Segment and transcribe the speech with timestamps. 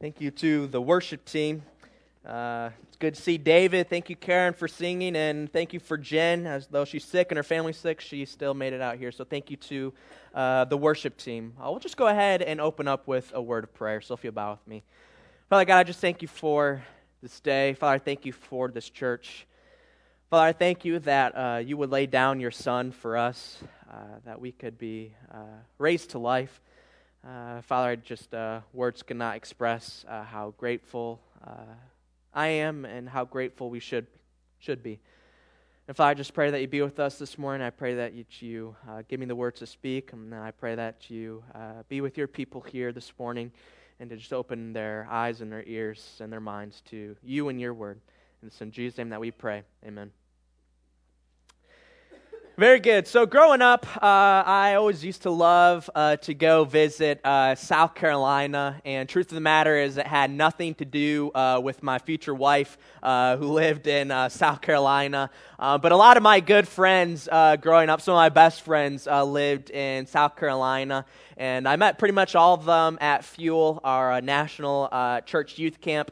[0.00, 1.64] Thank you to the worship team.
[2.24, 3.90] Uh, it's good to see David.
[3.90, 5.16] Thank you, Karen, for singing.
[5.16, 6.46] And thank you for Jen.
[6.46, 9.10] As though she's sick and her family's sick, she still made it out here.
[9.10, 9.92] So thank you to
[10.36, 11.52] uh, the worship team.
[11.58, 14.00] Uh, we'll just go ahead and open up with a word of prayer.
[14.00, 14.84] Sophia, bow with me.
[15.50, 16.80] Father God, I just thank you for
[17.20, 17.74] this day.
[17.74, 19.48] Father, I thank you for this church.
[20.30, 23.58] Father, I thank you that uh, you would lay down your son for us,
[23.90, 23.94] uh,
[24.24, 25.38] that we could be uh,
[25.78, 26.60] raised to life.
[27.28, 31.74] Uh, Father, just uh, words cannot express uh, how grateful uh,
[32.32, 34.06] I am and how grateful we should
[34.58, 34.98] should be.
[35.86, 37.66] And Father, I just pray that you be with us this morning.
[37.66, 40.74] I pray that you, you uh, give me the words to speak, and I pray
[40.76, 43.52] that you uh, be with your people here this morning,
[44.00, 47.60] and to just open their eyes and their ears and their minds to you and
[47.60, 48.00] your word.
[48.40, 49.64] And it's in Jesus' name that we pray.
[49.86, 50.12] Amen.
[52.58, 53.06] Very good.
[53.06, 57.94] So, growing up, uh, I always used to love uh, to go visit uh, South
[57.94, 58.82] Carolina.
[58.84, 62.34] And truth of the matter is, it had nothing to do uh, with my future
[62.34, 65.30] wife uh, who lived in uh, South Carolina.
[65.56, 67.28] but a lot of my good friends
[67.60, 71.06] growing up, some of my best friends, lived in South Carolina.
[71.36, 74.88] And I met pretty much all of them at Fuel, our national
[75.26, 76.10] church youth camp,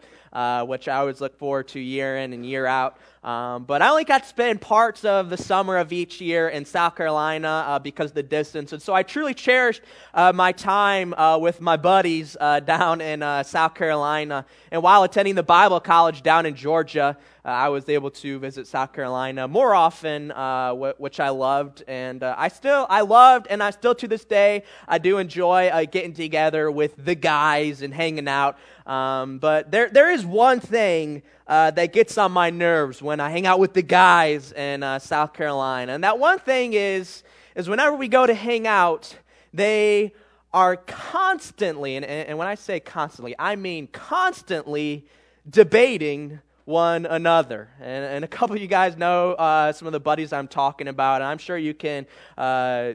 [0.66, 2.98] which I always look forward to year in and year out.
[3.26, 6.64] Um, but I only got to spend parts of the summer of each year in
[6.64, 8.72] South Carolina uh, because of the distance.
[8.72, 9.82] And so I truly cherished
[10.14, 14.46] uh, my time uh, with my buddies uh, down in uh, South Carolina.
[14.70, 18.66] And while attending the Bible college down in Georgia, uh, I was able to visit
[18.66, 23.62] South Carolina more often, uh, which I loved, and uh, I still I loved, and
[23.62, 27.94] I still to this day I do enjoy uh, getting together with the guys and
[27.94, 28.58] hanging out.
[28.84, 33.30] Um, but there there is one thing uh, that gets on my nerves when I
[33.30, 37.22] hang out with the guys in uh, South Carolina, and that one thing is
[37.54, 39.14] is whenever we go to hang out,
[39.54, 40.12] they
[40.52, 45.06] are constantly, and, and when I say constantly, I mean constantly
[45.48, 47.70] debating one another.
[47.80, 50.88] And, and a couple of you guys know uh, some of the buddies I'm talking
[50.88, 52.06] about, and I'm sure you can
[52.36, 52.92] uh,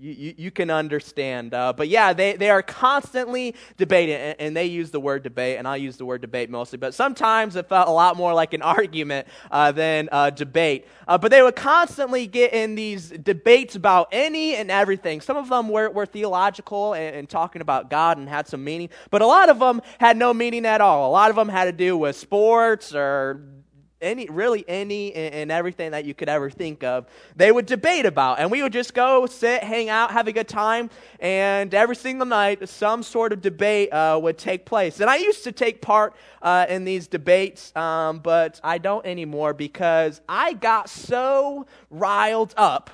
[0.00, 1.52] you, you, you, can understand.
[1.52, 5.58] Uh, but yeah, they, they are constantly debating, and, and, they use the word debate,
[5.58, 8.54] and I use the word debate mostly, but sometimes it felt a lot more like
[8.54, 10.86] an argument uh, than a debate.
[11.08, 15.20] Uh, but they would constantly get in these debates about any and everything.
[15.20, 18.90] Some of them were, were theological and, and talking about God and had some meaning,
[19.10, 21.10] but a lot of them had no meaning at all.
[21.10, 23.57] A lot of them had to do with sports or
[24.00, 28.38] any really any and everything that you could ever think of they would debate about.
[28.38, 30.90] And we would just go sit hang out have a good time.
[31.20, 35.00] And every single night some sort of debate uh, would take place.
[35.00, 39.52] And i used to take part uh, in these debates um, but i don't anymore
[39.52, 42.90] because i got so riled up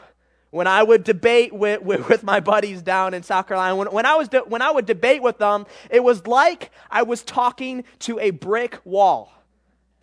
[0.51, 4.07] when I would debate with, with, with, my buddies down in South Carolina, when, when,
[4.07, 7.83] I was de- when I would debate with them, it was like I was talking
[8.01, 9.33] to a brick wall.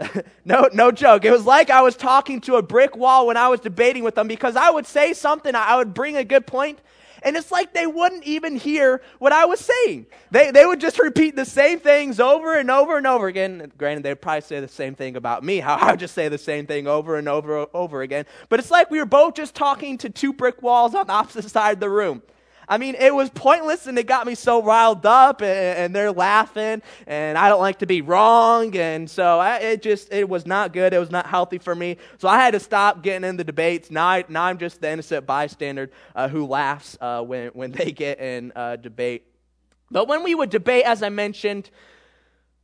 [0.45, 1.25] no, no joke.
[1.25, 4.15] It was like I was talking to a brick wall when I was debating with
[4.15, 6.79] them because I would say something, I would bring a good point,
[7.23, 10.07] and it's like they wouldn't even hear what I was saying.
[10.31, 13.71] They, they would just repeat the same things over and over and over again.
[13.77, 16.37] Granted, they'd probably say the same thing about me, how I would just say the
[16.37, 18.25] same thing over and over and over again.
[18.49, 21.49] But it's like we were both just talking to two brick walls on the opposite
[21.49, 22.21] side of the room.
[22.71, 26.13] I mean, it was pointless and it got me so riled up and, and they're
[26.13, 28.77] laughing and I don't like to be wrong.
[28.77, 30.93] And so I, it just, it was not good.
[30.93, 31.97] It was not healthy for me.
[32.17, 33.91] So I had to stop getting in the debates.
[33.91, 37.91] Now, I, now I'm just the innocent bystander uh, who laughs uh, when, when they
[37.91, 39.25] get in uh, debate.
[39.91, 41.69] But when we would debate, as I mentioned,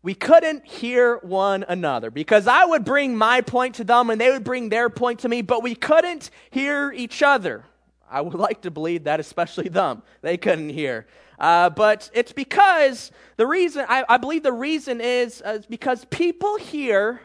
[0.04, 4.32] we couldn't hear one another because I would bring my point to them and they
[4.32, 7.66] would bring their point to me, but we couldn't hear each other.
[8.10, 10.04] I would like to believe that, especially them.
[10.22, 11.08] They couldn't hear.
[11.40, 16.06] Uh, but it's because the reason, I, I believe the reason is, uh, is because
[16.06, 17.22] people hear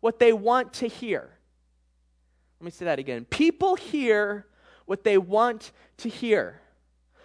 [0.00, 1.30] what they want to hear.
[2.60, 3.24] Let me say that again.
[3.24, 4.46] People hear
[4.84, 6.60] what they want to hear.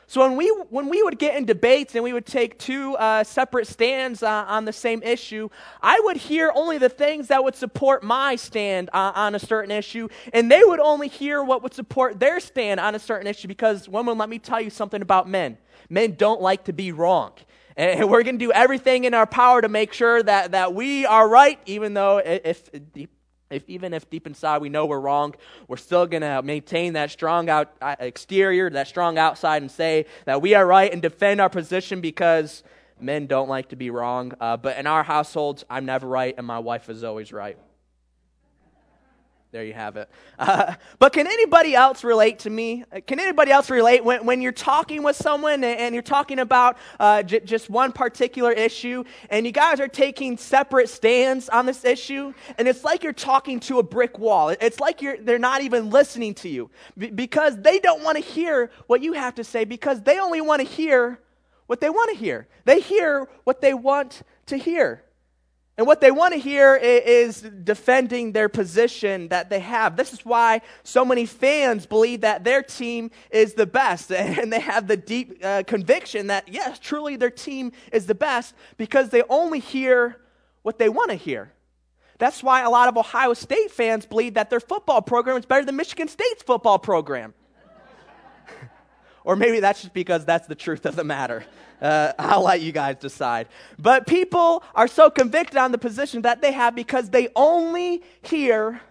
[0.09, 3.23] So when we, when we would get in debates and we would take two uh,
[3.23, 5.49] separate stands uh, on the same issue,
[5.83, 9.69] I would hear only the things that would support my stand uh, on a certain
[9.69, 13.47] issue, and they would only hear what would support their stand on a certain issue
[13.47, 15.59] because, women, let me tell you something about men.
[15.91, 17.33] Men don't like to be wrong.
[17.77, 21.05] And we're going to do everything in our power to make sure that, that we
[21.05, 23.09] are right, even though if, if
[23.49, 25.35] if even if deep inside we know we're wrong,
[25.67, 30.05] we're still going to maintain that strong out, uh, exterior, that strong outside, and say
[30.25, 32.63] that we are right and defend our position because
[32.99, 34.33] men don't like to be wrong.
[34.39, 37.57] Uh, but in our households, I'm never right, and my wife is always right.
[39.51, 40.09] There you have it.
[40.39, 42.85] Uh, but can anybody else relate to me?
[43.07, 47.23] Can anybody else relate when, when you're talking with someone and, you're talking about uh,
[47.23, 52.33] j- just one particular issue and you guys are taking separate stands on this issue
[52.57, 54.47] and it's like you're talking to a brick wall.
[54.47, 58.71] It's like you're, they're not even listening to you because they don't want to hear
[58.87, 61.19] what you have to say because they only want to hear
[61.67, 62.47] what they want to hear.
[62.63, 65.03] They hear what they want to hear.
[65.79, 69.95] And what they want to hear is defending their position that they have.
[69.95, 74.11] This is why so many fans believe that their team is the best.
[74.19, 78.55] And they have the deep uh, conviction that, yes, truly their team is the best
[78.75, 80.19] because they only hear
[80.63, 81.53] what they want to hear.
[82.17, 85.63] That's why a lot of Ohio State fans believe that their football program is better
[85.63, 87.33] than Michigan State's football program.
[89.23, 91.43] Or maybe that's just because that's the truth of the matter.
[91.81, 93.47] Uh, I'll let you guys decide.
[93.77, 98.81] But people are so convicted on the position that they have because they only hear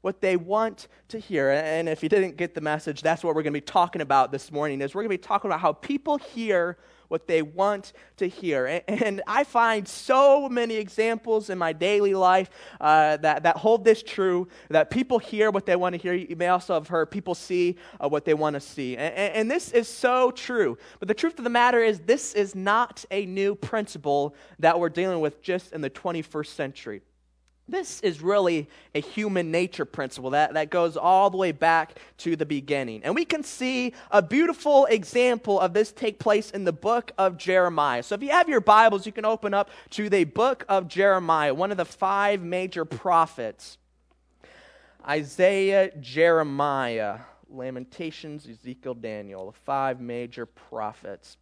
[0.00, 1.50] what they want to hear.
[1.50, 4.32] And if you didn't get the message, that's what we're going to be talking about
[4.32, 6.76] this morning is we're going to be talking about how people hear
[7.12, 8.82] what they want to hear.
[8.88, 12.48] And, I find so many examples in my daily life
[12.80, 16.14] uh, that, that hold this true that people hear what they want to hear.
[16.14, 18.96] You may also have heard people see uh, what they want to see.
[18.96, 20.78] And, and this is so true.
[20.98, 24.88] But the truth of the matter is, this is not a new principle that we're
[24.88, 27.02] dealing with just in the 21st century.
[27.68, 32.34] This is really a human nature principle that, that goes all the way back to
[32.34, 33.02] the beginning.
[33.04, 37.38] And we can see a beautiful example of this take place in the book of
[37.38, 38.02] Jeremiah.
[38.02, 41.54] So if you have your Bibles, you can open up to the book of Jeremiah,
[41.54, 43.78] one of the five major prophets
[45.08, 47.18] Isaiah, Jeremiah,
[47.48, 51.36] Lamentations, Ezekiel, Daniel, the five major prophets.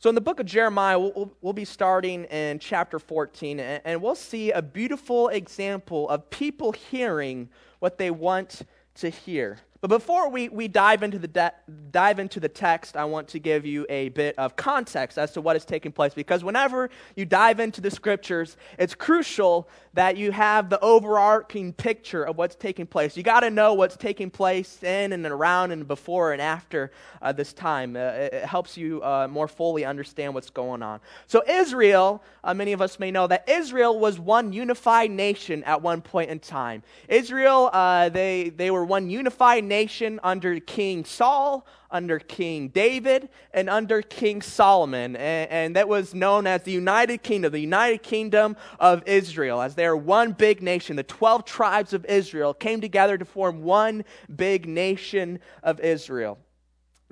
[0.00, 4.00] So, in the book of Jeremiah, we'll, we'll be starting in chapter 14, and, and
[4.00, 7.50] we'll see a beautiful example of people hearing
[7.80, 8.62] what they want
[8.94, 9.58] to hear.
[9.80, 11.52] But before we, we dive, into the de-
[11.90, 15.40] dive into the text, I want to give you a bit of context as to
[15.40, 16.12] what is taking place.
[16.12, 22.24] Because whenever you dive into the scriptures, it's crucial that you have the overarching picture
[22.24, 23.16] of what's taking place.
[23.16, 26.92] You got to know what's taking place in and around and before and after
[27.22, 27.96] uh, this time.
[27.96, 31.00] Uh, it, it, helps you uh, more fully understand what's going on.
[31.26, 35.80] So, Israel, uh, many of us may know that Israel was one unified nation at
[35.82, 36.82] one point in time.
[37.08, 43.70] Israel, uh, they, they were one unified nation under King Saul, under King David, and
[43.70, 45.16] under King Solomon.
[45.16, 49.62] And, and, that was known as the United Kingdom, the United Kingdom of Israel.
[49.62, 53.62] As they are one big nation, the 12 tribes of Israel came together to form
[53.62, 54.04] one
[54.36, 56.38] big nation of Israel.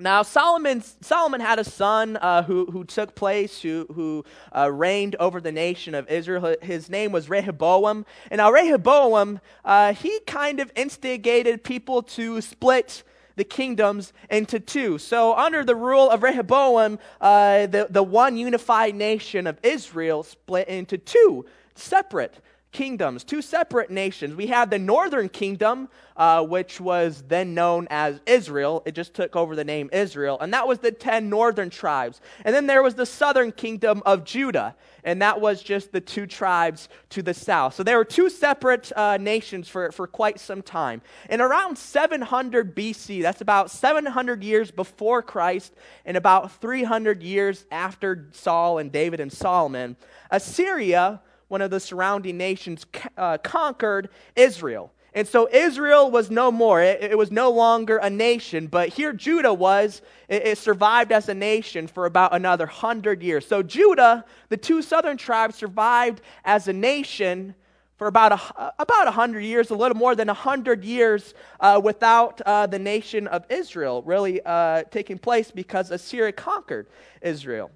[0.01, 4.23] Now, Solomon, Solomon had a son uh, who, who took place, who, who
[4.55, 6.55] uh, reigned over the nation of Israel.
[6.61, 8.05] His name was Rehoboam.
[8.31, 13.03] And now, Rehoboam, uh, he kind of instigated people to split
[13.35, 14.99] the kingdoms into two.
[14.99, 20.69] So, under the rule of Rehoboam, uh, the, the one unified nation of Israel split
[20.69, 21.45] into two
[21.75, 22.39] separate
[22.71, 24.35] kingdoms, two separate nations.
[24.35, 28.83] We had the northern kingdom, uh, which was then known as Israel.
[28.85, 32.21] It just took over the name Israel, and that was the ten northern tribes.
[32.45, 36.27] And then there was the southern kingdom of Judah, and that was just the two
[36.27, 37.73] tribes to the south.
[37.73, 41.01] So there were two separate uh, nations for, for quite some time.
[41.29, 45.73] And around 700 BC, that's about 700 years before Christ,
[46.05, 49.95] and about 300 years after Saul and David and Solomon,
[50.29, 52.85] Assyria one of the surrounding nations,
[53.17, 54.93] uh, conquered Israel.
[55.13, 56.81] And so Israel was no more.
[56.81, 60.01] It, it, was no longer a nation, but here Judah was.
[60.27, 63.45] It, it survived as a nation for about another hundred years.
[63.45, 67.55] So Judah, the two southern tribes, survived as a nation
[67.97, 71.81] for about a, about a hundred years, a little more than a hundred years uh,
[71.83, 76.87] without uh, the nation of Israel really uh, taking place because Assyria conquered
[77.21, 77.71] Israel.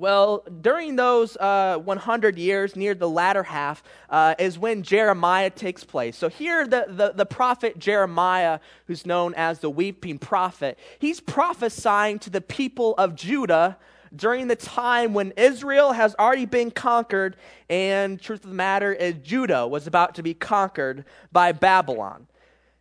[0.00, 5.84] Well, during those uh, 100 years, near the latter half, uh, is when Jeremiah takes
[5.84, 6.16] place.
[6.16, 12.18] So here, the, the, the, prophet Jeremiah, who's known as the weeping prophet, he's prophesying
[12.20, 13.76] to the people of Judah
[14.16, 17.36] during the time when Israel has already been conquered,
[17.68, 22.26] and truth of the matter is, Judah was about to be conquered by Babylon.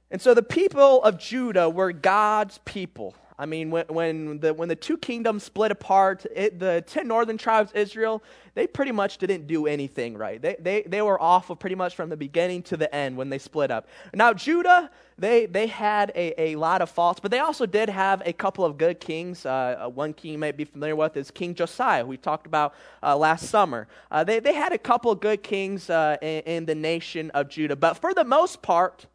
[0.09, 3.13] And so the people of Judah were God's people.
[3.39, 7.38] I mean, when, when, the, when the two kingdoms split apart, it, the 10 northern
[7.38, 8.22] tribes, Israel,
[8.53, 10.41] they pretty much didn't do anything right.
[10.41, 13.38] They, they, they were awful pretty much from the beginning to the end when they
[13.38, 13.88] split up.
[14.13, 18.22] Now, Judah, they, they had a, a lot of faults, but they also did have
[18.25, 19.46] a couple of good kings.
[19.46, 22.74] Uh, uh one king you might be familiar with is King Josiah, we talked about
[23.01, 23.88] uh, last summer.
[24.12, 27.48] Uh, they, they had a couple of good kings uh, in, in the nation of
[27.48, 29.05] Judah, but for the most part,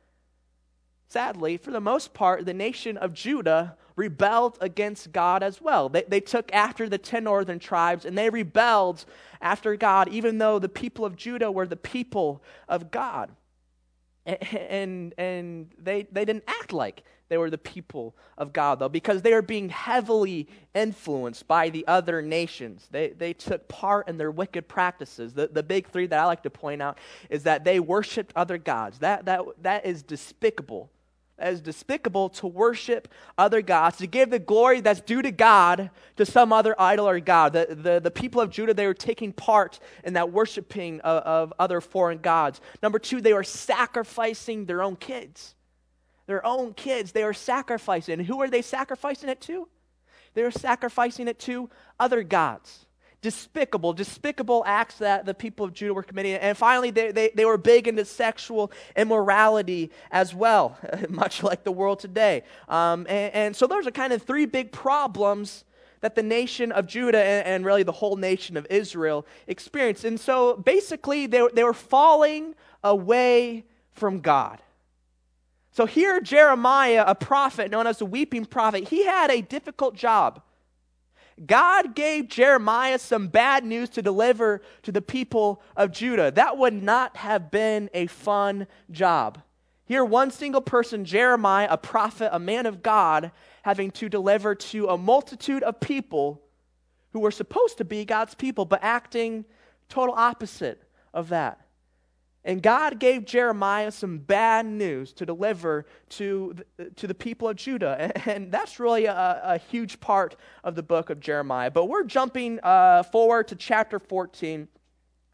[1.09, 5.89] sadly, for the most part, the nation of Judah rebelled against God as well.
[5.89, 9.05] They, they took after the 10 northern tribes and they rebelled
[9.41, 13.31] after God, even though the people of Judah were the people of God.
[14.27, 19.23] And, and they, they didn't act like they were the people of God, though, because
[19.23, 22.87] they were being heavily influenced by the other nations.
[22.91, 25.35] They, they took part in their wicked practices.
[25.35, 26.99] The, the big three that I like to point out
[27.29, 28.99] is that they worshiped other gods.
[28.99, 30.91] That, that, that is despicable
[31.39, 36.25] as despicable to worship other gods, to give the glory that's due to God to
[36.25, 37.53] some other idol or God.
[37.53, 41.53] The, the, the people of Judah, they were taking part in that worshiping of, of
[41.59, 42.61] other foreign gods.
[42.83, 45.55] Number two, they were sacrificing their own kids.
[46.27, 48.19] Their own kids, they were sacrificing.
[48.19, 49.69] And who are they sacrificing it to?
[50.35, 52.84] They were sacrificing it to other gods
[53.25, 56.35] despicable, despicable acts that the people of Judah were committing.
[56.35, 60.77] And finally, they, they, they were big into sexual immorality as well,
[61.09, 62.43] much like the world today.
[62.69, 65.65] Um, and, and, so those are kind of three big problems
[66.03, 70.05] that the nation of Judah and, and really the whole nation of Israel experienced.
[70.05, 73.65] And so basically, they, they were falling away
[73.95, 74.61] from God.
[75.71, 80.43] So here, Jeremiah, a prophet known as the weeping prophet, he had a difficult job.
[81.45, 86.31] God gave Jeremiah some bad news to deliver to the people of Judah.
[86.31, 89.41] That would not have been a fun job.
[89.87, 94.87] Here, one single person, Jeremiah, a prophet, a man of God, having to deliver to
[94.87, 96.41] a multitude of people
[97.13, 99.45] who were supposed to be God's people, but acting
[99.89, 101.64] total opposite of that.
[102.47, 107.57] And God gave Jeremiah some bad news to deliver to the, to the people of
[107.57, 108.13] Judah.
[108.27, 111.71] And that's really a, a huge part of the book of Jeremiah.
[111.71, 114.69] But we're jumping uh, forward to chapter 14,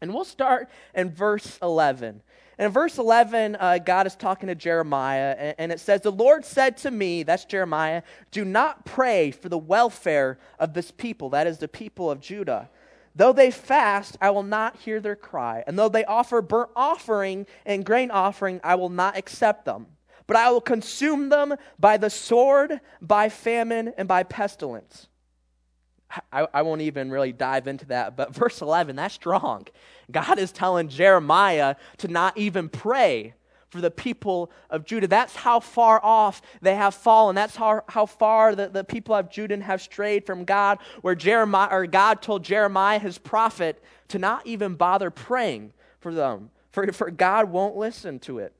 [0.01, 2.21] and we'll start in verse 11.
[2.57, 6.11] And in verse 11, uh, God is talking to Jeremiah, and, and it says, The
[6.11, 11.29] Lord said to me, that's Jeremiah, do not pray for the welfare of this people,
[11.31, 12.69] that is the people of Judah
[13.15, 15.63] Though they fast, I will not hear their cry.
[15.67, 19.87] And though they offer burnt offering and grain offering, I will not accept them.
[20.27, 25.07] But I will consume them by the sword, by famine, and by pestilence.
[26.31, 29.67] I, I, won't even really dive into that, but verse 11, that's strong.
[30.11, 33.33] God is telling Jeremiah to not even pray
[33.71, 35.07] for the people of Judah.
[35.07, 37.35] That's how far off they have fallen.
[37.35, 41.69] That's how, how far the, the people of Judah have strayed from God, where Jeremiah
[41.71, 46.51] or God told Jeremiah, his prophet, to not even bother praying for them.
[46.71, 48.53] For, for God won't listen to it.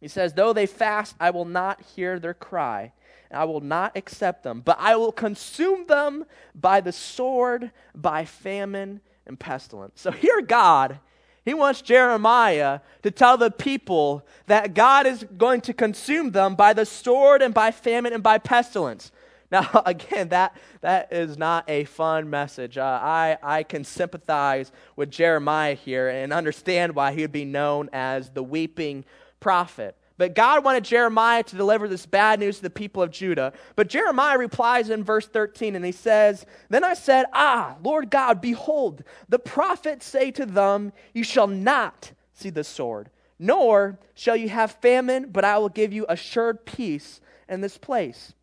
[0.00, 2.92] He says, Though they fast, I will not hear their cry.
[3.30, 8.26] And I will not accept them, but I will consume them by the sword, by
[8.26, 10.02] famine, and pestilence.
[10.02, 11.00] So here, God
[11.44, 16.72] he wants Jeremiah to tell the people that God is going to consume them by
[16.72, 19.12] the sword and by famine and by pestilence.
[19.50, 22.76] Now, again, that, that is not a fun message.
[22.76, 27.88] Uh, I, I can sympathize with Jeremiah here and understand why he would be known
[27.92, 29.04] as the weeping
[29.38, 29.96] prophet.
[30.16, 33.52] But God wanted Jeremiah to deliver this bad news to the people of Judah.
[33.74, 38.40] But Jeremiah replies in verse 13, and he says, Then I said, Ah, Lord God,
[38.40, 44.48] behold, the prophets say to them, You shall not see the sword, nor shall you
[44.48, 48.34] have famine, but I will give you assured peace in this place.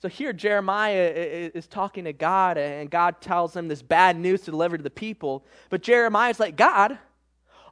[0.00, 1.12] So here, Jeremiah
[1.54, 4.90] is talking to God, and God tells him this bad news to deliver to the
[4.90, 5.44] people.
[5.70, 6.98] But Jeremiah's like, God,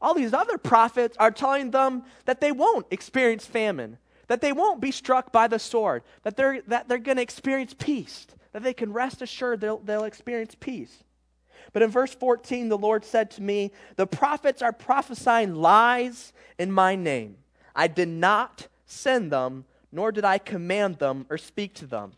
[0.01, 4.81] all these other prophets are telling them that they won't experience famine, that they won't
[4.81, 8.73] be struck by the sword, that they're, that they're going to experience peace, that they
[8.73, 11.05] can rest assured they'll, they'll experience peace.
[11.73, 16.73] But in verse 14, the Lord said to me, The prophets are prophesying lies in
[16.73, 17.37] my name.
[17.77, 22.13] I did not send them, nor did I command them or speak to them.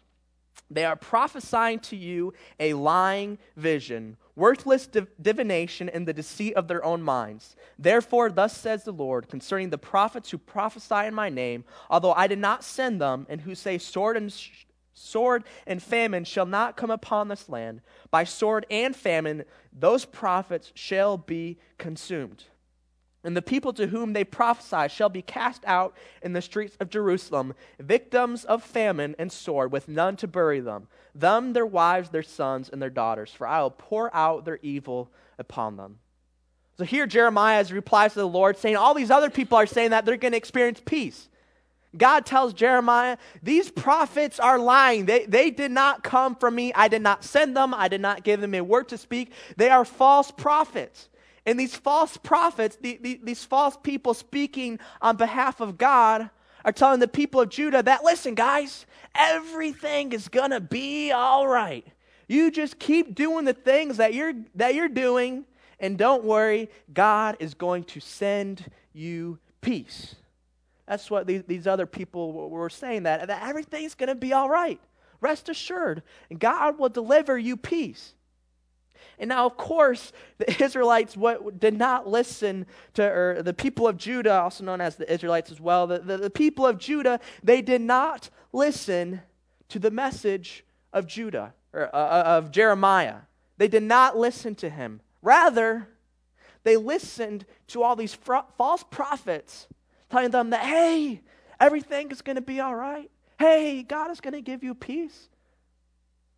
[0.70, 6.68] They are prophesying to you a lying vision worthless div- divination and the deceit of
[6.68, 7.56] their own minds.
[7.78, 12.26] Therefore, thus says the Lord concerning the prophets who prophesy in my name, although I
[12.26, 16.76] did not send them, and who say, Sword and sh- sword and famine shall not
[16.76, 17.80] come upon this land.
[18.10, 22.44] By sword and famine, those prophets shall be consumed.
[23.24, 26.90] And the people to whom they prophesy shall be cast out in the streets of
[26.90, 32.24] Jerusalem, victims of famine and sword, with none to bury them, them, their wives, their
[32.24, 35.98] sons, and their daughters, for I will pour out their evil upon them.
[36.78, 40.04] So here Jeremiah replies to the Lord, saying, All these other people are saying that
[40.04, 41.28] they're going to experience peace.
[41.96, 45.06] God tells Jeremiah, These prophets are lying.
[45.06, 46.72] They, they did not come from me.
[46.74, 47.74] I did not send them.
[47.74, 49.32] I did not give them a word to speak.
[49.56, 51.08] They are false prophets.
[51.44, 56.30] And these false prophets, the, the, these false people speaking on behalf of God,
[56.64, 61.49] are telling the people of Judah that, listen, guys, everything is going to be all
[61.49, 61.87] right.
[62.28, 65.44] You just keep doing the things that you're, that you're doing,
[65.80, 70.14] and don't worry, God is going to send you peace.
[70.87, 74.49] That's what these, these other people were saying, that, that everything's going to be all
[74.49, 74.80] right.
[75.20, 78.14] Rest assured, and God will deliver you peace.
[79.18, 83.97] And now, of course, the Israelites what, did not listen to, or the people of
[83.97, 87.62] Judah, also known as the Israelites as well, the, the, the people of Judah, they
[87.62, 89.23] did not listen
[89.68, 93.21] to the message of Judah, or uh, uh of Jeremiah.
[93.59, 95.00] They did not listen to him.
[95.23, 95.88] Rather,
[96.64, 99.68] they listened to all these fr- false prophets
[100.11, 101.23] telling them that, hey,
[101.59, 103.11] everything is going to be all right.
[103.38, 105.28] Hey, God is going to give you peace.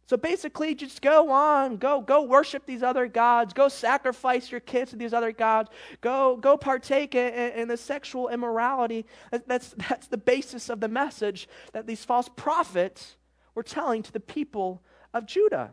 [0.07, 4.91] So basically, just go on, go, go worship these other gods, go sacrifice your kids
[4.91, 5.71] to these other gods,
[6.03, 9.07] go, go partake in, in the sexual immorality.
[9.47, 13.17] That's, that's the basis of the message that these false prophets
[13.55, 14.83] were telling to the people
[15.15, 15.73] of Judah.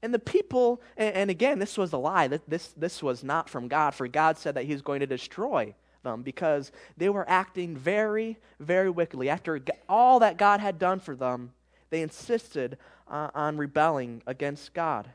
[0.00, 2.28] And the people, and, again, this was a lie.
[2.28, 5.74] This, this was not from God, for God said that He was going to destroy
[6.04, 9.28] them because they were acting very, very wickedly.
[9.28, 11.52] After all that God had done for them,
[11.90, 12.78] they insisted
[13.08, 15.08] uh, on rebelling against God.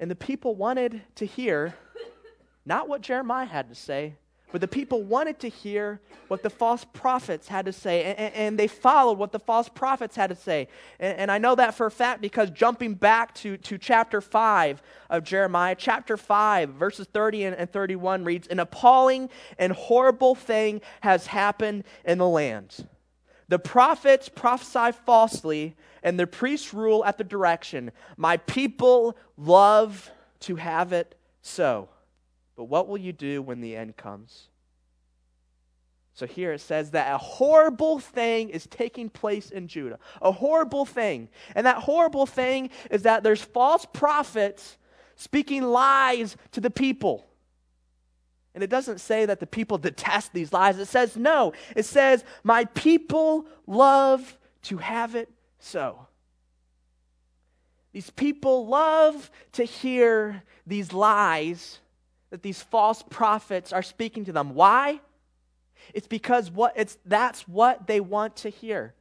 [0.00, 1.74] And the people wanted to hear
[2.66, 4.14] not what Jeremiah had to say,
[4.54, 8.58] but the people wanted to hear what the false prophets had to say, and, and
[8.58, 10.68] they followed what the false prophets had to say.
[11.00, 14.80] And, and, I know that for a fact because jumping back to, to chapter 5
[15.10, 20.80] of Jeremiah, chapter 5, verses 30 and, and 31 reads An appalling and horrible thing
[21.00, 22.86] has happened in the land.
[23.48, 27.92] The prophets prophesy falsely, and the priests rule at the direction.
[28.16, 30.10] My people love
[30.40, 31.88] to have it so.
[32.56, 34.48] But what will you do when the end comes?
[36.14, 39.98] So here it says that a horrible thing is taking place in Judah.
[40.22, 41.28] A horrible thing.
[41.56, 44.78] And that horrible thing is that there's false prophets
[45.16, 47.26] speaking lies to the people.
[48.54, 50.78] And it doesn't say that the people detest these lies.
[50.78, 51.52] It says, no.
[51.74, 56.06] It says, my people love to have it so.
[57.92, 61.78] These people love to hear these lies
[62.30, 64.54] that these false prophets are speaking to them.
[64.54, 65.00] Why?
[65.92, 68.94] It's because what it's that's what they want to hear.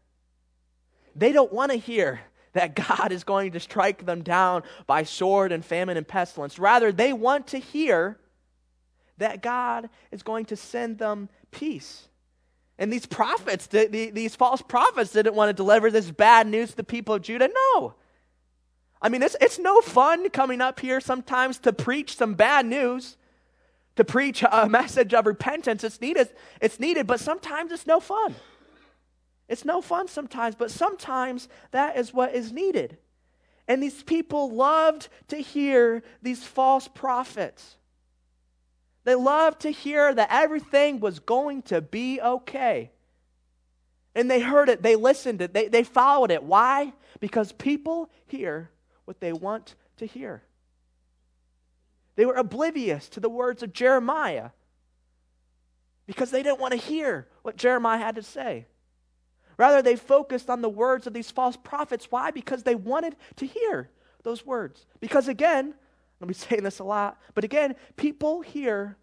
[1.15, 2.19] They don't want to hear
[2.53, 6.59] that God is going to strike them down by sword and famine and pestilence.
[6.59, 8.19] Rather, they want to hear
[9.17, 12.07] that God is going to send them peace.
[12.77, 16.71] And these prophets, the, the, these false prophets, didn't want to deliver this bad news
[16.71, 17.49] to the people of Judah.
[17.53, 17.93] No.
[19.01, 23.17] I mean, it's, it's no fun coming up here sometimes to preach some bad news,
[23.95, 25.83] to preach a message of repentance.
[25.83, 26.29] It's needed,
[26.61, 28.33] it's needed, but sometimes it's no fun.
[29.47, 32.97] It's no fun sometimes, but sometimes that is what is needed.
[33.67, 37.75] And these people loved to hear these false prophets.
[39.03, 42.91] They loved to hear that everything was going to be okay.
[44.15, 46.43] And they heard it, they listened to it, they, they followed it.
[46.43, 46.93] Why?
[47.19, 48.69] Because people hear
[49.05, 50.43] what they want to hear.
[52.15, 54.51] They were oblivious to the words of Jeremiah
[56.05, 58.67] because they didn't want to hear what Jeremiah had to say.
[59.57, 62.07] Rather, they focused on the words of these false prophets.
[62.09, 62.31] Why?
[62.31, 63.89] Because they wanted to hear
[64.23, 64.85] those words.
[64.99, 65.75] Because again,
[66.23, 68.95] I'll be saying this a lot, but again, people hear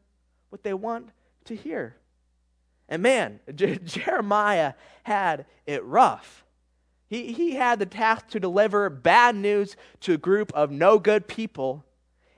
[0.48, 1.10] what they want
[1.44, 1.96] to hear.
[2.88, 6.46] And man, J- Jeremiah had it rough.
[7.08, 11.28] He, he had the task to deliver bad news to a group of no good
[11.28, 11.84] people.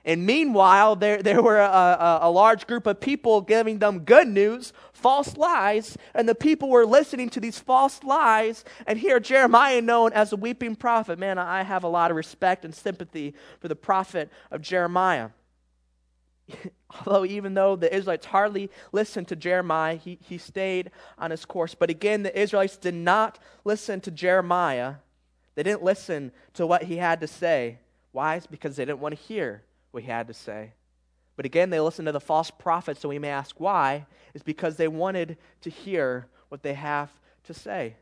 [0.03, 4.27] And meanwhile, there, there were a, a, a, large group of people giving them good
[4.27, 8.63] news, false lies, and the people were listening to these false lies.
[8.87, 11.19] And here, Jeremiah, known as a weeping prophet.
[11.19, 15.29] Man, I have a lot of respect and sympathy for the prophet of Jeremiah.
[17.05, 21.75] Although, even though the Israelites hardly listened to Jeremiah, he, he stayed on his course.
[21.75, 24.95] But again, the Israelites did not listen to Jeremiah.
[25.55, 27.79] They didn't listen to what he had to say.
[28.11, 28.35] Why?
[28.35, 30.73] It's because they didn't want to hear what he had to say.
[31.35, 34.05] But again, they listened to the false prophets, so we may ask why.
[34.33, 37.11] It's because they wanted to hear what they have
[37.45, 37.95] to say.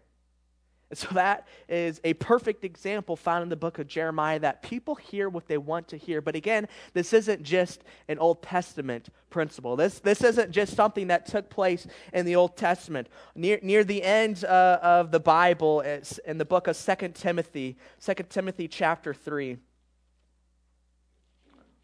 [0.92, 4.96] And so that is a perfect example found in the book of Jeremiah that people
[4.96, 6.20] hear what they want to hear.
[6.20, 9.78] But again, this isn't just an Old Testament principle.
[9.78, 13.08] This, this isn't just something that took place in the Old Testament.
[13.36, 18.14] Near, near the end uh, of the Bible, in the book of 2 Timothy, 2
[18.28, 19.60] Timothy chapter 3,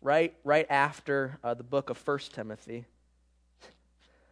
[0.08, 2.86] right, right after uh, the book of 1 Timothy.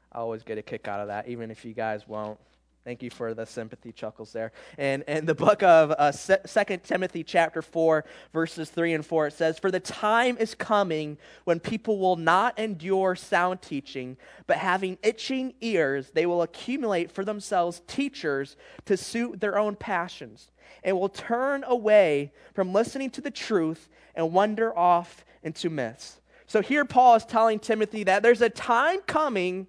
[0.09, 2.39] I always get a kick out of that, even if you guys won't.
[2.85, 4.53] Thank you for the sympathy chuckles there.
[4.77, 9.33] And in the book of uh, 2 Timothy chapter 4, verses 3 and 4, it
[9.33, 14.15] says, For the time is coming when people will not endure sound teaching,
[14.47, 20.51] but having itching ears, they will accumulate for themselves teachers to suit their own passions,
[20.85, 26.19] and will turn away from listening to the truth and wander off into myths.
[26.45, 29.67] So here Paul is telling Timothy that there's a time coming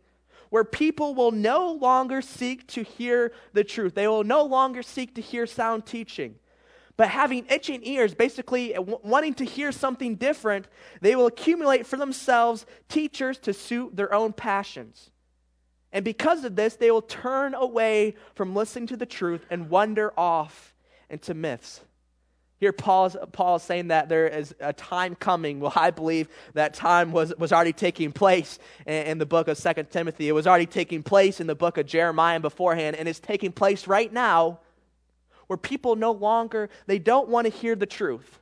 [0.50, 3.94] where people will no longer seek to hear the truth.
[3.94, 6.36] They will no longer seek to hear sound teaching.
[6.96, 10.66] But having itching ears, basically wanting to hear something different,
[11.02, 15.10] they will accumulate for themselves teachers to suit their own passions.
[15.92, 20.12] And because of this, they will turn away from listening to the truth and wander
[20.18, 20.74] off
[21.10, 21.82] into myths.
[22.58, 25.60] Here, Paul is, saying that there is a time coming.
[25.60, 29.58] Well, I believe that time was, was already taking place in, in the book of
[29.58, 30.28] Second Timothy.
[30.28, 33.86] It was already taking place in the book of Jeremiah beforehand, and it's taking place
[33.86, 34.60] right now
[35.48, 38.40] where people no longer, they don't want to hear the truth.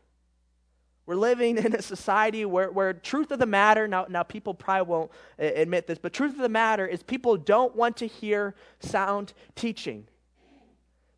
[1.07, 4.91] We're living in a society where, where truth of the matter, now, now people probably
[4.91, 8.55] won't uh, admit this, but truth of the matter is people don't want to hear
[8.81, 10.07] sound teaching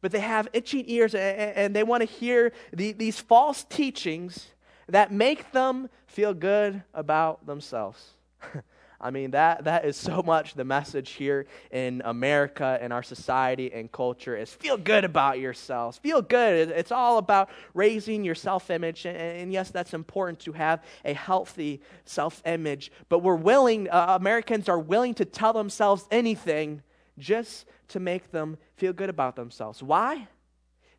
[0.00, 4.48] but they have itching ears and they want to hear the, these false teachings
[4.88, 8.10] that make them feel good about themselves.
[9.00, 13.70] I mean, that, that is so much the message here in America and our society
[13.72, 15.98] and culture is feel good about yourselves.
[15.98, 16.70] Feel good.
[16.70, 19.04] It's all about raising your self image.
[19.04, 22.90] And, and, yes, that's important to have a healthy self image.
[23.08, 26.82] But we're willing, uh, Americans are willing to tell themselves anything
[27.18, 29.82] just to make them feel good about themselves.
[29.82, 30.28] Why?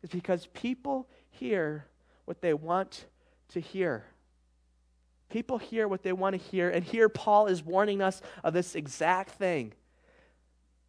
[0.02, 1.86] It's because people hear
[2.24, 3.06] what they want
[3.50, 4.04] to hear.
[5.28, 8.74] People hear what they want to hear, and here Paul is warning us of this
[8.74, 9.74] exact thing.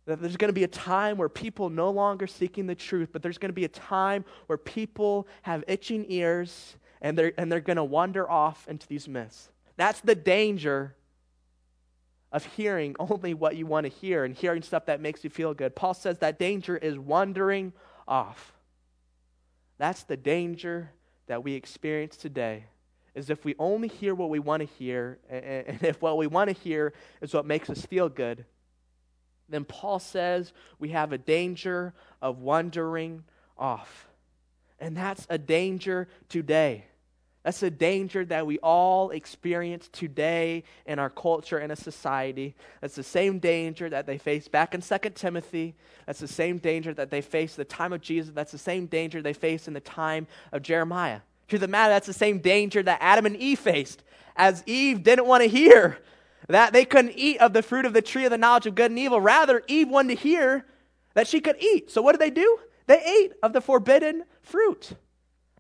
[0.06, 3.22] That there's going to be a time where people no longer seeking the truth, but
[3.22, 7.60] there's going to be a time where people have itching ears and they're, and they're
[7.60, 9.50] going to wander off into these myths.
[9.78, 10.96] That's the danger
[12.32, 15.54] of hearing only what you want to hear and hearing stuff that makes you feel
[15.54, 15.76] good.
[15.76, 17.74] Paul says that danger is wandering
[18.08, 18.54] off.
[19.78, 20.92] That's the danger
[21.28, 22.66] that we experience today.
[23.16, 26.50] Is if we only hear what we want to hear, and if what we want
[26.50, 28.46] to hear is what makes us feel good,
[29.48, 33.24] then Paul says we have a danger of wandering
[33.58, 34.08] off.
[34.80, 36.86] And that's a danger today.
[37.44, 42.54] That's a danger that we all experience today in our culture and a society.
[42.82, 45.76] That's the same danger that they faced back in 2 Timothy.
[46.06, 48.34] That's the same danger that they faced the time of Jesus.
[48.34, 51.22] That's the same danger they faced in the time of Jeremiah.
[51.48, 54.04] To the matter, that's the same danger that Adam and Eve faced,
[54.36, 55.98] as Eve didn't want to hear
[56.50, 58.92] that they couldn't eat of the fruit of the tree of the knowledge of good
[58.92, 59.22] and evil.
[59.22, 60.66] Rather, Eve wanted to hear
[61.14, 61.90] that she could eat.
[61.90, 62.60] So what did they do?
[62.86, 64.94] They ate of the forbidden fruit.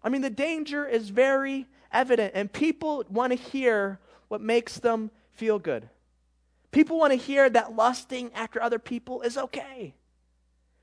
[0.04, 5.12] I mean, the danger is very evident, and people want to hear what makes them
[5.34, 5.90] feel good.
[6.72, 9.96] People want to hear that lusting after other people is okay.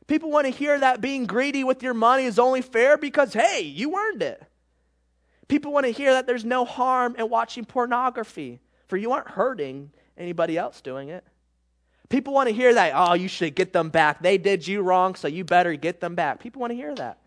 [0.06, 3.62] People want to hear that being greedy with your money is only fair because, hey,
[3.62, 4.42] you earned it.
[5.48, 9.90] People want to hear that there's no harm in watching pornography, for you aren't hurting
[10.18, 11.24] anybody else doing it.
[12.08, 14.22] People want to hear that, oh, you should get them back.
[14.22, 16.40] They did you wrong, so you better get them back.
[16.40, 17.18] People want to hear that.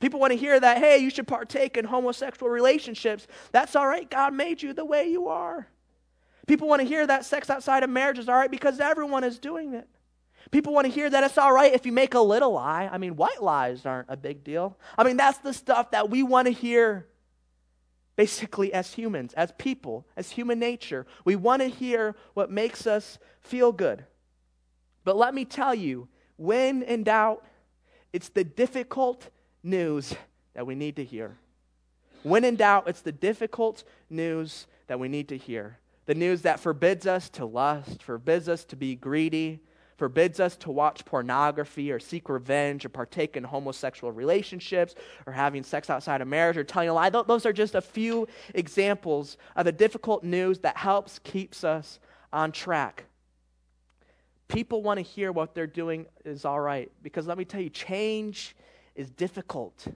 [0.00, 3.26] People want to hear that, hey, you should partake in homosexual relationships.
[3.52, 4.08] That's all right.
[4.10, 5.68] God made you the way you are.
[6.46, 9.38] People want to hear that sex outside of marriage is all right because everyone is
[9.38, 9.88] doing it.
[10.50, 12.88] People want to hear that it's all right if you make a little lie.
[12.90, 14.78] I mean, white lies aren't a big deal.
[14.96, 17.08] I mean, that's the stuff that we want to hear
[18.14, 21.06] basically as humans, as people, as human nature.
[21.24, 24.04] We want to hear what makes us feel good.
[25.04, 27.44] But let me tell you, when in doubt,
[28.12, 29.30] it's the difficult
[29.66, 30.14] news
[30.54, 31.36] that we need to hear.
[32.22, 35.78] When in doubt, it's the difficult news that we need to hear.
[36.06, 39.60] The news that forbids us to lust, forbids us to be greedy,
[39.96, 44.94] forbids us to watch pornography or seek revenge or partake in homosexual relationships
[45.26, 47.10] or having sex outside of marriage or telling a lie.
[47.10, 51.98] Those are just a few examples of the difficult news that helps keeps us
[52.32, 53.04] on track.
[54.48, 57.70] People want to hear what they're doing is all right because let me tell you,
[57.70, 58.54] change
[58.96, 59.86] is difficult.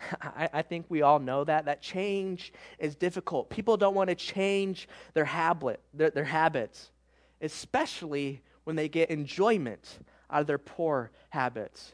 [0.22, 1.66] I, I, think we all know that.
[1.66, 3.50] That change is difficult.
[3.50, 6.90] People don't want to change their habit, their, their habits,
[7.40, 9.98] especially when they get enjoyment
[10.30, 11.92] out of their poor habits.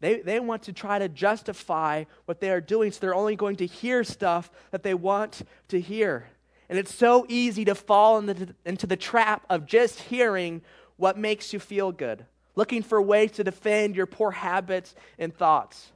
[0.00, 3.56] They, they want to try to justify what they are doing, so they're only going
[3.56, 6.28] to hear stuff that they want to hear.
[6.68, 10.62] And it's so easy to fall into, into the trap of just hearing
[10.96, 12.26] what makes you feel good,
[12.58, 15.92] looking for ways to defend your poor habits and thoughts.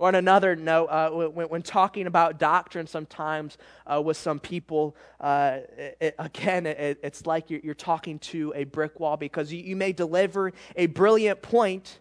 [0.00, 4.96] Or on another note, uh, when, when, talking about doctrine sometimes uh, with some people,
[5.20, 5.58] uh,
[6.00, 9.76] it, again, it, it's like you're, you're, talking to a brick wall because you, you
[9.76, 12.00] may deliver a brilliant point,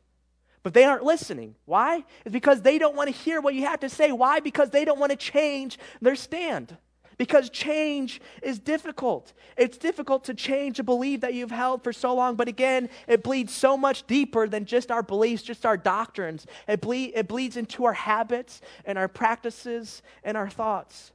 [0.63, 1.53] but they aren't listening.
[1.65, 2.03] Why?
[2.25, 4.11] It's because they don't want to hear what you have to say.
[4.11, 4.39] Why?
[4.39, 6.75] Because they don't want to change their stand
[7.21, 9.33] because change is difficult.
[9.55, 13.21] It's difficult to change a belief that you've held for so long, but again, it
[13.21, 16.47] bleeds so much deeper than just our beliefs, just our doctrines.
[16.67, 21.11] It, ble- it bleeds into our habits and our practices and our thoughts.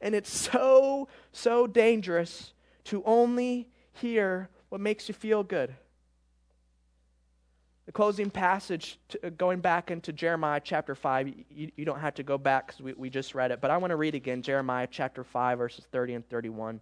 [0.00, 2.52] And it's so, so dangerous
[2.86, 5.72] to only hear what makes you feel good.
[7.90, 12.14] The closing passage, to, uh, going back into Jeremiah chapter 5, you, you don't have
[12.14, 14.42] to go back because we, we just read it, but I want to read again
[14.42, 16.80] Jeremiah chapter 5, verses 30 and 31.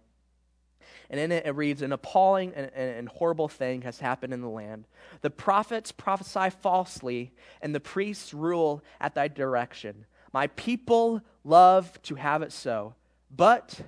[1.09, 4.41] And in it, it reads An appalling and, and, and, horrible thing has happened in
[4.41, 4.85] the land.
[5.21, 10.05] The prophets prophesy falsely, and the priests rule at thy direction.
[10.31, 12.93] My people love to have it so.
[13.35, 13.81] But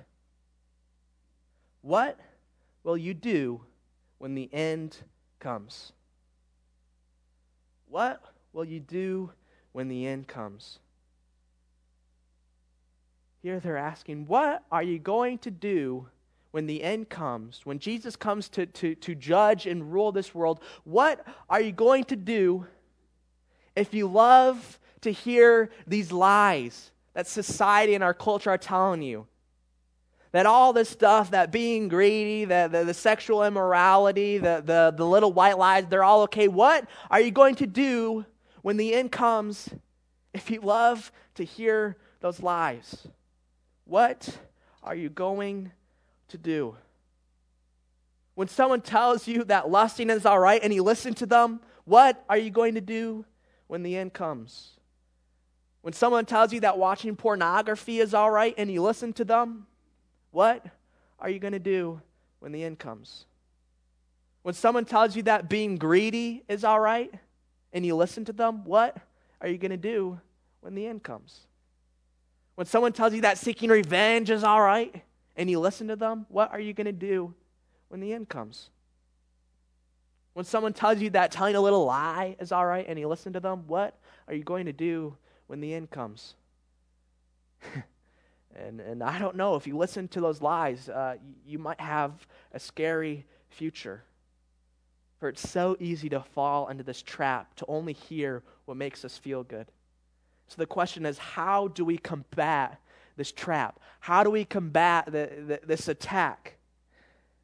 [1.82, 2.18] what
[2.82, 3.60] will you do
[4.18, 4.96] when the end
[5.38, 5.92] comes?
[7.92, 8.22] What
[8.54, 9.32] will you do
[9.72, 10.78] when the end comes?
[13.42, 16.08] Here they're asking, What are you going to do
[16.52, 17.60] when the end comes?
[17.64, 22.04] When Jesus comes to, to, to judge and rule this world, what are you going
[22.04, 22.66] to do
[23.76, 29.26] if you love to hear these lies that society and our culture are telling you?
[30.32, 35.06] That all this stuff, that being greedy, the, the, the, sexual immorality, the, the, the
[35.06, 36.48] little white lies, they're all okay.
[36.48, 38.24] What are you going to do
[38.62, 39.68] when the end comes
[40.32, 43.06] if you love to hear those lies?
[43.84, 44.38] What
[44.82, 45.70] are you going
[46.28, 46.76] to do?
[48.34, 52.24] When someone tells you that lusting is all right and you listen to them, what
[52.30, 53.26] are you going to do
[53.66, 54.70] when the end comes?
[55.82, 59.66] When someone tells you that watching pornography is all right and you listen to them,
[60.32, 60.66] what
[61.20, 62.00] are you going to do
[62.40, 63.26] when the end comes?
[64.42, 67.12] When someone tells you that being greedy is all right
[67.72, 68.96] and you listen to them, what
[69.40, 70.20] are you going to do
[70.60, 71.42] when the end comes?
[72.56, 75.02] When someone tells you that seeking revenge is all right
[75.36, 77.32] and you listen to them, what are you going to do
[77.88, 78.70] when the end comes?
[80.32, 83.32] When someone tells you that telling a little lie is all right and you listen
[83.34, 85.16] to them, what are you going to do
[85.46, 86.34] when the end comes?
[88.56, 92.26] And, and I don't know, if you listen to those lies, uh, you, might have
[92.52, 94.04] a scary future.
[95.18, 99.16] For it's so easy to fall into this trap to only hear what makes us
[99.16, 99.68] feel good.
[100.48, 102.80] So the question is how do we combat
[103.16, 103.80] this trap?
[104.00, 106.56] How do we combat the, the, this attack?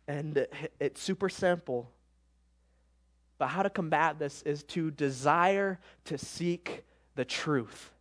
[0.07, 0.47] And
[0.81, 1.91] it's super simple.
[3.39, 7.93] But how to combat this is to desire to seek the truth.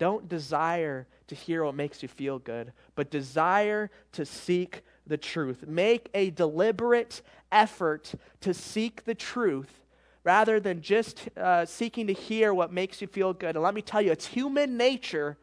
[0.00, 5.66] Don't desire to hear what makes you feel good, but desire to seek the truth.
[5.66, 7.20] Make a deliberate
[7.52, 9.82] effort to seek the truth
[10.24, 13.56] rather than just uh, seeking to hear what makes you feel good.
[13.56, 15.36] And let me tell you, it's human nature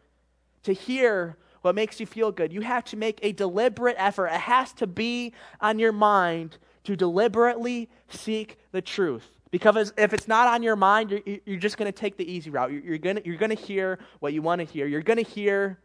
[0.64, 2.52] to hear what makes you feel good.
[2.52, 6.96] You have to make a deliberate effort, it has to be on your mind to
[6.96, 9.37] deliberately seek the truth.
[9.52, 12.50] Because if it's not on your mind, you're, you're just going to take the easy
[12.50, 12.72] route.
[12.72, 14.88] You're, you're going you're to hear what you want to hear.
[14.88, 15.80] You're going to hear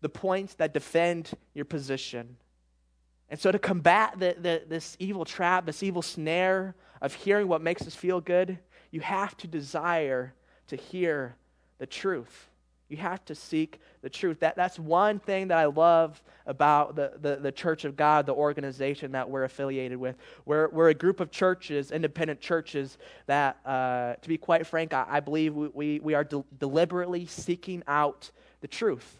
[0.00, 2.36] the points that defend your position.
[3.28, 7.60] And so, to combat the, the, this evil trap, this evil snare of hearing what
[7.60, 8.58] makes us feel good,
[8.90, 10.34] you have to desire
[10.68, 11.36] to hear
[11.78, 12.48] the truth.
[12.88, 14.40] You have to seek the truth.
[14.40, 18.34] That, that's one thing that I love about the, the, the, Church of God, the
[18.34, 20.16] organization that we're affiliated with.
[20.46, 22.96] We're, we're a group of churches, independent churches,
[23.26, 27.26] that, uh, to be quite frank, I, I believe we, we, we are de- deliberately
[27.26, 29.18] seeking out the truth.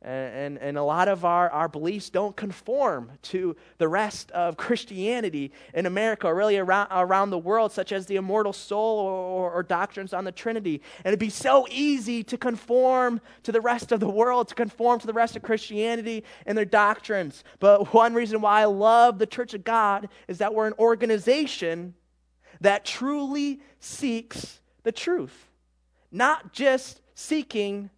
[0.00, 5.50] And, and a lot of our, our beliefs don't conform to the rest of Christianity
[5.74, 9.62] in America or really around, around the world, such as the immortal soul or, or,
[9.64, 10.82] doctrines on the Trinity.
[10.98, 15.00] And it'd be so easy to conform to the rest of the world, to conform
[15.00, 17.42] to the rest of Christianity and their doctrines.
[17.58, 21.94] But one reason why I love the Church of God is that we're an organization
[22.60, 25.48] that truly seeks the truth,
[26.12, 27.90] not just seeking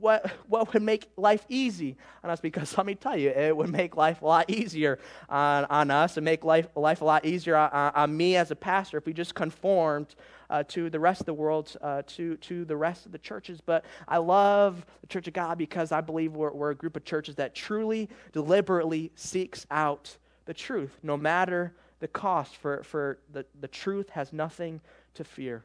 [0.00, 1.96] what, what would make life easy?
[2.24, 5.64] On us because let me tell you it would make life a lot easier on,
[5.66, 6.16] on us.
[6.16, 9.12] And make life, life a lot easier on, on me as a pastor if we
[9.12, 10.14] just conformed
[10.50, 13.60] uh, to the rest of the world uh, to, to the rest of the churches.
[13.60, 17.04] But i love the church of god because i believe we're, we're a group of
[17.04, 20.98] churches that truly deliberately seeks out the truth.
[21.02, 24.80] No matter the cost for, for the, the truth has nothing
[25.14, 25.64] to fear.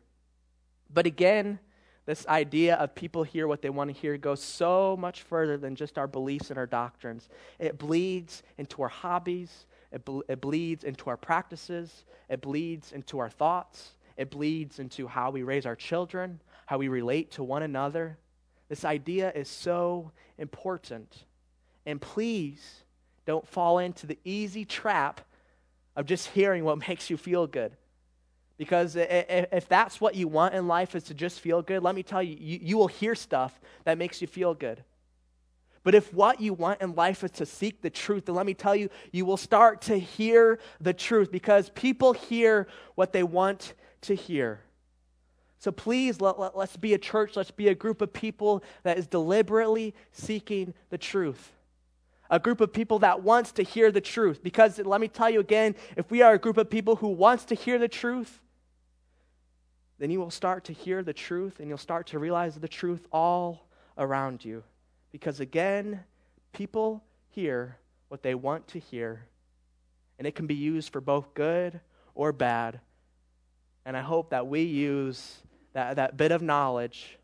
[0.93, 1.59] But again
[2.05, 5.75] this idea of people hear what they want to hear goes so much further than
[5.75, 7.29] just our beliefs and our doctrines.
[7.59, 13.19] It bleeds into our hobbies, it, ble- it bleeds into our practices, it bleeds into
[13.19, 17.63] our thoughts, it bleeds into how we raise our children, how we relate to one
[17.63, 18.17] another.
[18.67, 21.25] This idea is so important.
[21.85, 22.83] And please
[23.25, 25.21] don't fall into the easy trap
[25.95, 27.77] of just hearing what makes you feel good.
[28.57, 32.03] Because if that's what you want in life is to just feel good, let me
[32.03, 34.83] tell you, you, will hear stuff that makes you feel good.
[35.83, 38.53] But if what you want in life is to seek the truth, then let me
[38.53, 43.73] tell you, you will start to hear the truth because people hear what they want
[44.01, 44.61] to hear.
[45.59, 48.97] So please, let, let, let's be a church, let's be a group of people that
[48.97, 51.51] is deliberately seeking the truth.
[52.29, 54.41] A group of people that wants to hear the truth.
[54.43, 57.45] Because let me tell you again, if we are a group of people who wants
[57.45, 58.39] to hear the truth,
[59.99, 63.07] then you will start to hear the truth and you'll start to realize the truth
[63.11, 64.63] all around you.
[65.11, 65.99] Because again,
[66.51, 69.27] people hear what they want to hear,
[70.17, 71.79] and it can be used for both good
[72.15, 72.79] or bad.
[73.85, 75.37] And I hope that we use
[75.73, 77.17] that, that bit of knowledge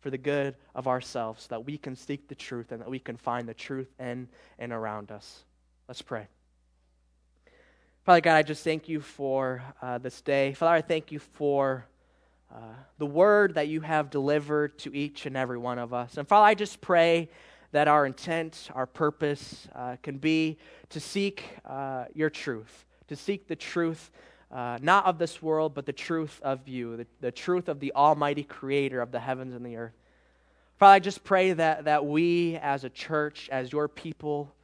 [0.00, 2.98] for the good of ourselves, so that we can seek the truth and that we
[2.98, 5.44] can find the truth in and around us.
[5.88, 6.28] Let's pray.
[8.04, 10.54] Father God, I just thank you for uh, this day.
[10.54, 11.86] Father, I thank you for
[12.50, 12.60] uh,
[12.96, 16.16] the word that you have delivered to each and every one of us.
[16.16, 17.28] And Father, I just pray
[17.72, 20.56] that our intent, our purpose uh, can be
[20.88, 24.10] to seek uh, your truth, to seek the truth.
[24.50, 27.92] Uh, not of this world, but the truth of you, the, the truth of the
[27.94, 29.92] Almighty Creator of the heavens and the earth.
[30.78, 34.54] Father, I just pray that, that we as a church, as your people,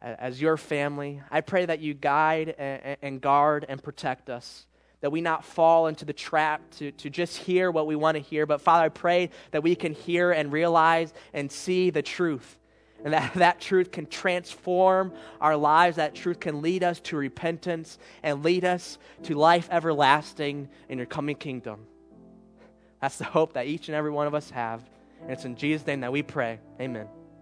[0.00, 4.66] as your family, I pray that you guide and, and guard and protect us
[5.00, 8.22] that we not fall into the trap to, to just hear what we want to
[8.22, 8.46] hear.
[8.46, 12.58] But Father, I pray that we can hear and realize and see the truth.
[13.04, 15.96] And that that truth can transform our lives.
[15.96, 21.06] That truth can lead us to repentance and lead us to life everlasting in your
[21.06, 21.86] coming kingdom.
[23.00, 24.84] That's the hope that each and every one of us have.
[25.22, 26.60] And it's in Jesus' name that we pray.
[26.80, 27.08] Amen.